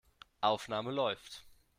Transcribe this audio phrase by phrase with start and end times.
[0.41, 1.45] Aufnahme läuft.